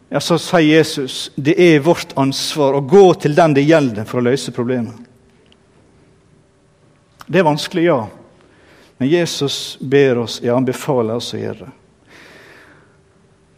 [0.09, 4.21] ja, så sier Jesus det er vårt ansvar å gå til den det gjelder, for
[4.21, 4.97] å løse problemet.
[7.29, 8.07] Det er vanskelig, ja.
[8.99, 11.75] Men Jesus ber oss, ja, han befaler oss å gjøre det.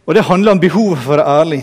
[0.05, 1.61] Og det handler om behovet for å være ærlig.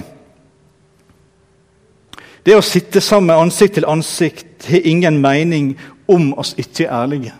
[2.48, 5.74] Det å sitte sammen ansikt til ansikt har ingen mening
[6.08, 7.34] om oss ikke er ærlige.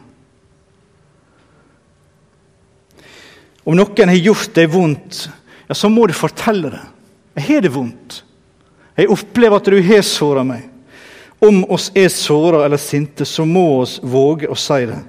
[3.64, 5.22] Om noen har gjort deg vondt,
[5.64, 6.82] ja, så må du fortelle det.
[7.38, 8.18] Jeg har det vondt.
[9.00, 10.68] Jeg opplever at du har såra meg.
[11.40, 15.00] Om oss er såra eller sinte, så må oss våge å si det.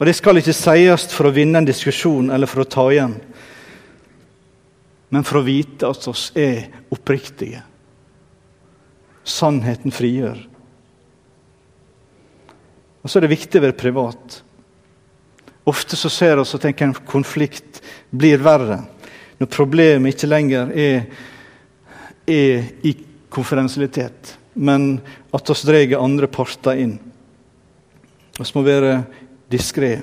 [0.00, 3.18] Og Det skal ikke sies for å vinne en diskusjon eller for å ta igjen,
[5.14, 7.67] men for å vite at oss er oppriktige.
[9.28, 10.40] Sannheten frigjør.
[13.02, 14.38] Og så er det viktig å være privat.
[15.68, 18.82] Ofte så ser vi at en konflikt blir verre
[19.38, 21.04] når problemet ikke lenger er,
[22.26, 22.94] er i
[23.30, 24.98] konferensialitet, men
[25.36, 26.96] at vi drar andre parter inn.
[28.38, 29.02] Vi må være
[29.50, 29.98] diskré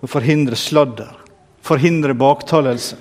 [0.00, 1.10] og forhindre sladder,
[1.64, 2.96] forhindre baktalelse.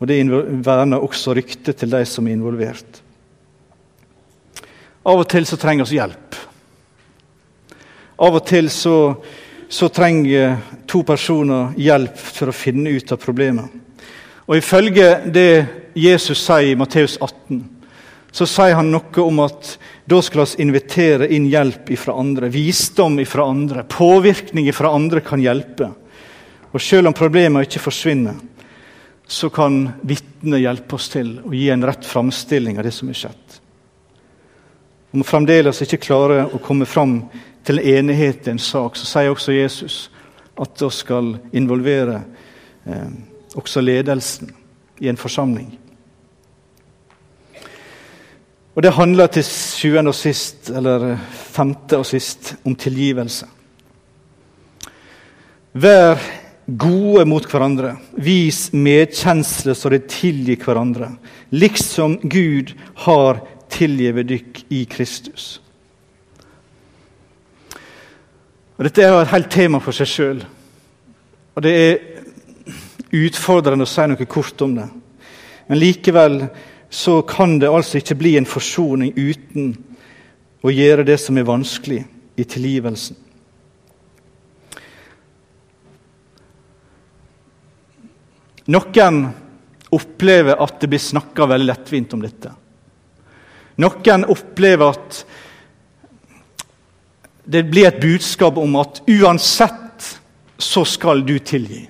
[0.00, 0.22] Og det
[0.64, 3.02] verner også ryktet til de som er involvert.
[5.04, 6.38] Av og til så trenger vi hjelp.
[8.20, 8.96] Av og til så,
[9.68, 10.58] så, trenger
[10.88, 13.76] to personer hjelp for å finne ut av problemet.
[14.48, 15.52] Og Ifølge det
[15.96, 17.62] Jesus sier i Matteus 18,
[18.30, 19.72] så sier han noe om at
[20.08, 25.42] da skal vi invitere inn hjelp fra andre, visdom fra andre, påvirkning fra andre kan
[25.42, 25.88] hjelpe.
[26.70, 28.36] Og Selv om problemene ikke forsvinner,
[29.30, 33.18] så kan vitnet hjelpe oss til å gi en rett framstilling av det som er
[33.18, 33.58] skjedd.
[35.14, 37.20] Om vi fremdeles ikke klarer å komme fram
[37.66, 40.00] til enighet i en sak, så sier også Jesus
[40.58, 42.24] at vi skal involvere
[42.90, 43.06] eh,
[43.54, 44.50] også ledelsen
[44.98, 45.70] i en forsamling.
[48.74, 53.46] Og Det handler til sjuende og sist, eller femte og sist, om tilgivelse.
[55.72, 56.18] Vær
[56.78, 57.94] gode mot hverandre.
[58.20, 61.12] Vis medkjensle så de tilgir hverandre,
[61.50, 62.74] liksom Gud
[63.06, 65.60] har tilgitt dykk i Kristus.
[68.80, 70.38] Og Dette er jo et helt tema for seg sjøl.
[71.52, 71.98] Og det er
[73.20, 74.86] utfordrende å si noe kort om det.
[75.68, 76.38] Men likevel
[76.90, 79.74] så kan det altså ikke bli en forsoning uten
[80.64, 82.00] å gjøre det som er vanskelig
[82.40, 83.19] i tilgivelsen.
[88.70, 89.20] Noen
[89.90, 92.52] opplever at det blir snakka veldig lettvint om dette.
[93.80, 95.22] Noen opplever at
[97.50, 100.10] det blir et budskap om at uansett
[100.60, 101.82] så skal du tilgi.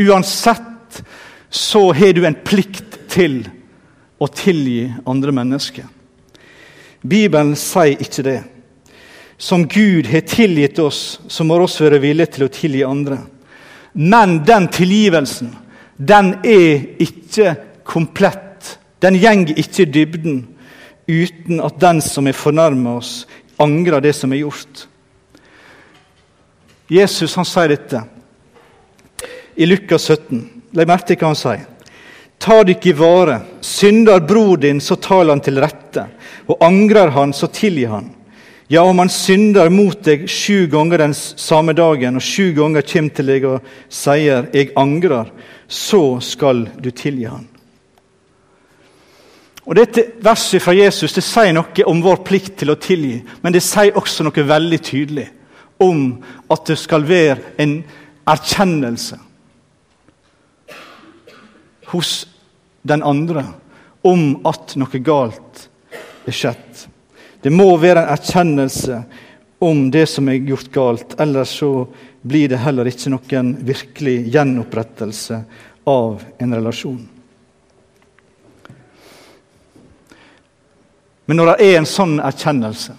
[0.00, 1.02] Uansett
[1.50, 3.42] så har du en plikt til
[4.18, 5.86] å tilgi andre mennesker.
[7.00, 8.40] Bibelen sier ikke det.
[9.40, 13.20] Som Gud har tilgitt oss, så må vi også være villige til å tilgi andre.
[13.92, 15.54] Men den tilgivelsen,
[15.96, 18.78] den er ikke komplett.
[19.02, 20.40] Den gjenger ikke i dybden
[21.10, 23.24] uten at den som er fornærma oss,
[23.60, 24.86] angrer det som er gjort.
[26.90, 28.02] Jesus han sier dette
[29.60, 30.40] i Lukas 17.
[30.74, 31.66] Legg merke til hva han sier.
[32.40, 33.36] Ta dykk i vare.
[33.60, 36.06] Synder bror din, så taler han til rette.
[36.48, 38.08] Og angrer han, så tilgi han.
[38.72, 43.14] Ja, om han synder mot deg sju ganger den samme dagen, og sju ganger kommer
[43.16, 45.32] til deg og sier 'jeg angrer',
[45.66, 47.48] så skal du tilgi han.
[49.66, 53.52] Og Dette verset fra Jesus det sier noe om vår plikt til å tilgi, men
[53.52, 55.28] det sier også noe veldig tydelig
[55.80, 57.84] om at det skal være en
[58.26, 59.18] erkjennelse
[61.86, 62.28] hos
[62.82, 63.44] den andre
[64.02, 65.68] om at noe galt
[66.26, 66.69] er skjedd.
[67.42, 69.02] Det må være en erkjennelse
[69.60, 71.86] om det som er gjort galt, ellers så
[72.22, 75.40] blir det heller ikke noen virkelig gjenopprettelse
[75.88, 77.00] av en relasjon.
[81.28, 82.96] Men når det er en sånn erkjennelse,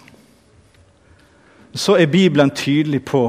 [1.72, 3.26] så er Bibelen tydelig på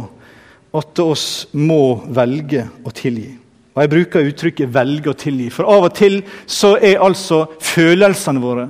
[0.74, 3.30] at oss må velge å tilgi.
[3.74, 8.42] Og Jeg bruker uttrykket 'velge å tilgi', for av og til så er altså følelsene
[8.42, 8.70] våre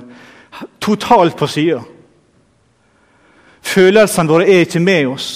[0.80, 1.82] totalt på sida.
[3.74, 5.28] Følelsene våre er ikke med oss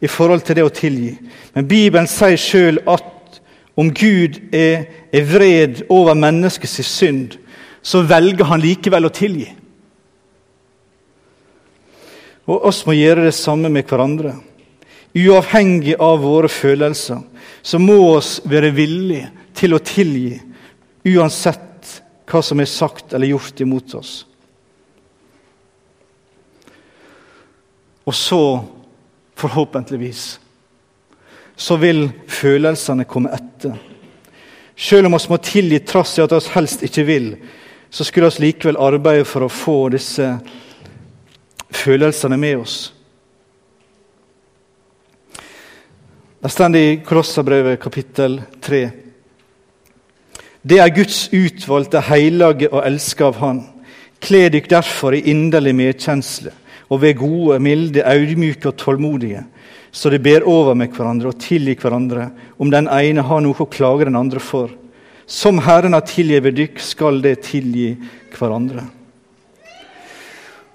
[0.00, 1.14] i forhold til det å tilgi.
[1.54, 3.40] Men Bibelen sier sjøl at
[3.78, 7.38] om Gud er, er vred over menneskets synd,
[7.82, 9.48] så velger han likevel å tilgi.
[12.48, 14.34] Og oss må gjøre det samme med hverandre.
[15.16, 17.20] Uavhengig av våre følelser
[17.62, 20.38] så må oss være villige til å tilgi,
[21.08, 21.64] uansett
[22.28, 24.12] hva som er sagt eller gjort imot oss.
[28.08, 28.64] Og så,
[29.36, 30.40] forhåpentligvis,
[31.56, 33.76] så vil følelsene komme etter.
[34.78, 37.32] Selv om vi må tilgi trass i at vi helst ikke vil,
[37.90, 40.28] så skulle vi likevel arbeide for å få disse
[41.74, 42.76] følelsene med oss.
[46.38, 48.82] Det står i Kolosserbrevet kapittel 3.
[50.62, 53.60] Det er Guds utvalgte, hellige og elska av Han.
[54.22, 56.52] Kle dykk derfor i inderlig medkjensle,
[56.88, 59.44] og ved gode, milde, audmyke og tålmodige,
[59.92, 62.28] så de ber over med hverandre og tilgir hverandre
[62.60, 64.70] om den ene har noe å klage den andre for.
[65.28, 67.90] Som Herren har tilgitt dykk, skal det tilgi
[68.36, 68.86] hverandre.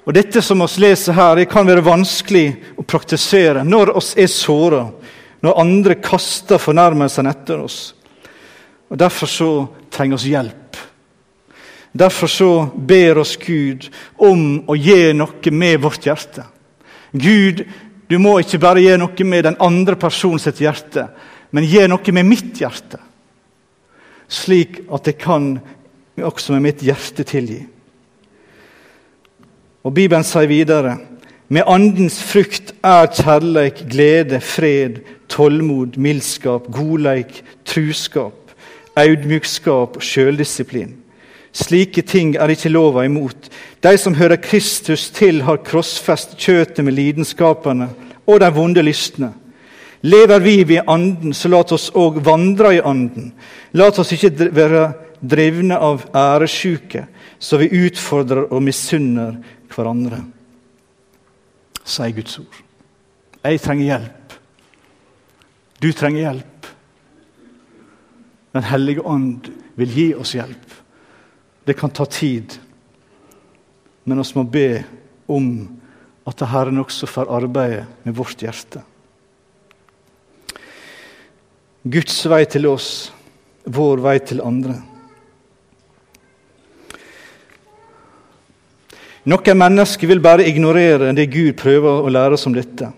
[0.03, 2.47] Og Dette som vi leser her, det kan være vanskelig
[2.77, 4.87] å praktisere når oss er såra
[5.43, 7.79] når andre kaster fornærmelsene etter oss.
[8.87, 9.49] Og Derfor så
[9.91, 10.62] trenger oss hjelp.
[11.93, 13.85] Derfor så ber oss Gud
[14.17, 16.47] om å gi noe med vårt hjerte.
[17.13, 17.61] Gud,
[18.09, 21.07] du må ikke bare gjøre noe med den andre personens hjerte,
[21.53, 22.99] men gi noe med mitt hjerte.
[24.33, 25.59] slik at jeg kan
[26.17, 27.59] også med mitt hjerte tilgi.
[29.83, 30.95] Og Bibelen sier videre
[31.53, 38.55] med andens frukt er kjærleik, glede, fred, tålmod, mildskap, godleik, truskap,
[38.97, 41.02] audmjukskap og sjøldisiplin.
[41.53, 43.49] Slike ting er ikke lova imot.
[43.83, 47.91] De som hører Kristus til, har krossfest kjøtet med lidenskapene
[48.25, 49.33] og de vonde lystne.
[50.03, 53.31] Lever vi ved Anden, så lat oss òg vandre i Anden.
[53.71, 54.87] Lat oss ikke være
[55.21, 57.05] drevne av æresjuke,
[57.39, 59.37] så vi utfordrer og misunner
[59.71, 60.19] hverandre.
[61.85, 62.59] Sier Guds ord.
[63.43, 64.35] Jeg trenger hjelp.
[65.83, 66.67] Du trenger hjelp.
[68.53, 70.82] Den hellige ånd vil gi oss hjelp.
[71.63, 72.57] Det kan ta tid,
[74.03, 74.83] men vi må be
[75.31, 75.47] om
[76.27, 78.83] at Herren også får arbeide med vårt hjerte.
[81.83, 83.11] Guds vei til oss,
[83.63, 84.77] vår vei til andre.
[89.23, 92.89] Noen mennesker vil bare ignorere det Gud prøver å lære oss om dette.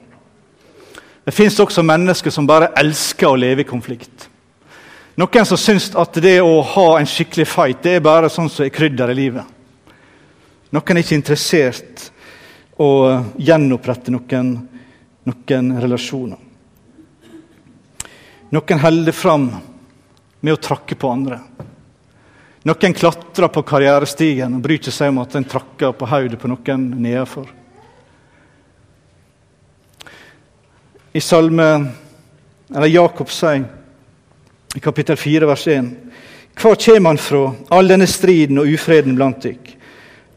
[1.25, 4.29] Det fins også mennesker som bare elsker å leve i konflikt.
[5.15, 8.65] Noen som syns at det å ha en skikkelig fight det er bare sånn som
[8.65, 9.45] er krydder i livet.
[10.75, 12.09] Noen er ikke interessert
[12.83, 12.89] å
[13.39, 14.49] gjenopprette noen,
[15.23, 16.41] noen relasjoner.
[18.51, 19.47] Noen holder fram
[20.43, 21.39] med å trakke på andre.
[22.67, 26.89] Noen klatrer på karrierestigen og bryr seg om at en trakker på hodet på noen
[26.97, 27.47] nedenfor.
[31.15, 31.69] I salme,
[32.67, 33.63] eller Jakob sier
[34.75, 35.91] i kapittel 4, vers 1.:
[36.61, 39.71] Hvor kommer han fra, all denne striden og ufreden blant dykk?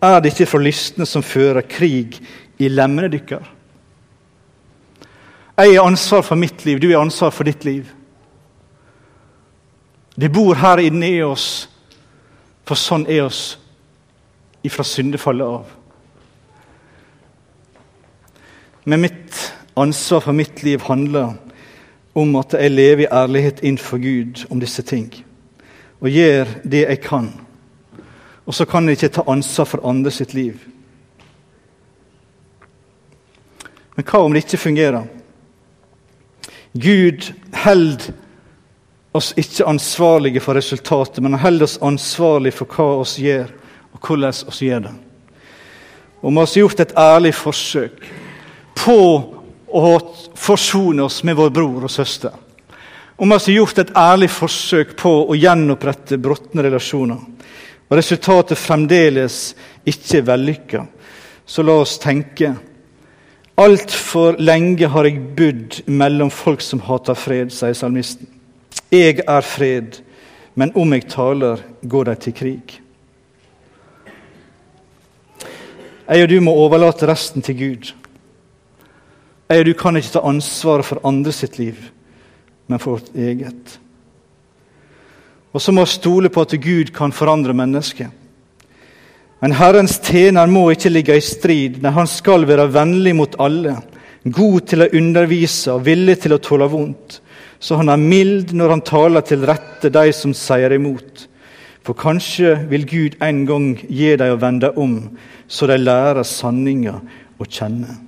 [0.03, 2.21] Er det ikke fra lystne som fører krig
[2.59, 3.55] i lemmene dykkar?
[5.59, 7.87] Jeg har ansvar for mitt liv, du har ansvar for ditt liv.
[10.15, 11.69] Det bor her inne i oss
[12.67, 13.59] for sånn er oss
[14.63, 15.75] ifra syndefallet av.
[18.85, 19.43] Men mitt
[19.75, 21.48] ansvar for mitt liv handler om
[22.17, 25.13] at jeg lever i ærlighet innenfor Gud om disse ting.
[26.01, 27.33] Og gjør det jeg kan.
[28.47, 30.55] Og så kan jeg ikke ta ansvar for andre sitt liv.
[33.97, 35.05] Men hva om det ikke fungerer?
[36.75, 37.33] Gud
[37.65, 38.13] holder
[39.13, 43.51] oss ikke ansvarlige for resultatet, men holder oss ansvarlige for hva oss gjør,
[43.93, 44.95] og hvordan oss gjør det.
[46.23, 48.07] Og vi har gjort et ærlig forsøk
[48.77, 48.99] på
[49.71, 49.99] å
[50.39, 52.33] forsone oss med vår bror og søster.
[53.19, 57.19] Om vi har gjort et ærlig forsøk på å gjenopprette brotne relasjoner,
[57.89, 59.39] og resultatet fremdeles
[59.89, 60.85] ikke er vellykka,
[61.49, 62.55] så la oss tenke
[63.59, 68.29] Altfor lenge har jeg budd mellom folk som hater fred, sier salmisten.
[68.87, 69.97] Jeg er fred,
[70.55, 72.77] men om jeg taler, går de til krig.
[76.07, 77.91] Jeg og du må overlate resten til Gud.
[79.49, 81.77] Jeg og du kan ikke ta ansvaret for andre sitt liv,
[82.69, 83.79] men for vårt eget.
[85.57, 88.11] Og så må vi stole på at Gud kan forandre mennesket.
[89.41, 93.79] Men Herrens tjener må ikke ligge i strid, men han skal være vennlig mot alle,
[94.25, 97.21] god til å undervise og villig til å tåle vondt
[97.59, 101.27] så han er mild når han taler til rette de som sier imot.
[101.83, 104.99] For kanskje vil Gud en gang gi dem å vende om,
[105.49, 106.99] så de lærer sanninga
[107.39, 108.08] å kjenne.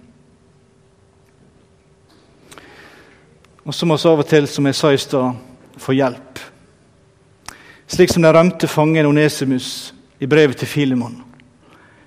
[3.64, 5.40] Og så må vi av og til, som jeg sa i stad,
[5.80, 6.40] få hjelp.
[7.90, 11.18] Slik som den rømte fangen Onesimus i brevet til Filemon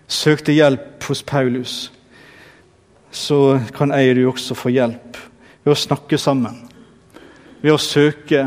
[0.07, 1.91] søkte hjelp hos Paulus,
[3.11, 5.17] så kan jeg og du også få hjelp
[5.63, 6.59] ved å snakke sammen
[7.63, 8.43] ved å søke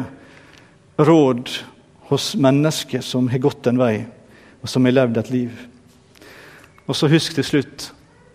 [1.00, 1.50] råd
[2.10, 4.04] hos mennesker som har gått en vei,
[4.60, 5.62] og som har levd et liv.
[6.86, 7.88] Og så husk til slutt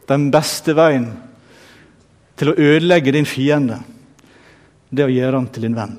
[0.09, 1.11] den beste veien
[2.39, 3.77] til å ødelegge din fiende,
[4.91, 5.95] det å gjøre ham til din venn.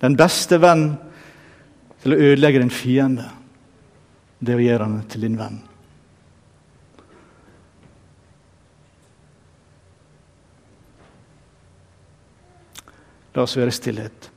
[0.00, 0.86] Den beste venn
[2.00, 3.26] til å ødelegge din fiende,
[4.40, 5.60] det å gjøre ham til din venn.
[13.36, 14.29] La oss være i stillhet.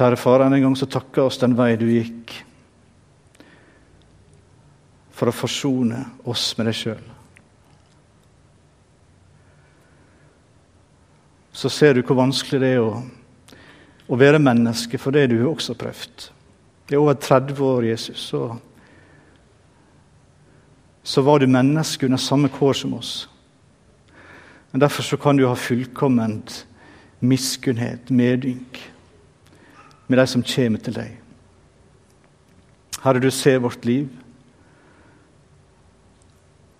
[0.00, 2.32] Kjære far, en gang så takker oss den vei du gikk
[5.12, 7.08] for å forsone oss med deg sjøl.
[11.60, 13.02] så ser du hvor vanskelig det er å
[14.10, 16.24] å være menneske, for det har du også prøvd.
[16.90, 18.56] I over 30 år, Jesus, så,
[21.06, 23.12] så var du menneske under samme kår som oss.
[24.72, 26.64] Men Derfor så kan du ha fullkomment
[27.20, 28.80] miskunnhet, medynk,
[30.10, 31.10] med de som kommer til deg.
[33.04, 34.08] Herre, du ser vårt liv.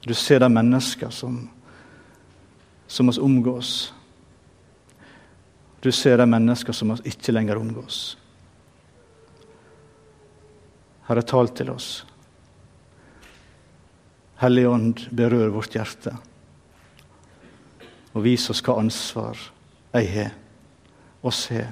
[0.02, 1.44] Du ser de mennesker som,
[2.90, 3.94] som oss omgås.
[5.80, 8.18] Du ser de mennesker som oss ikke lenger omgås.
[11.06, 11.90] Herre, tal til oss.
[14.42, 16.16] Hellig Ånd, berør vårt hjerte.
[18.10, 19.38] Og vis oss hva ansvar
[19.94, 20.34] jeg har,
[21.22, 21.70] oss har,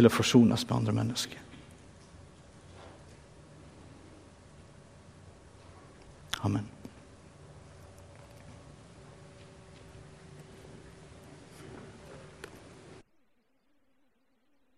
[0.00, 1.46] til å forsones med andre mennesker.
[6.40, 6.79] Amen.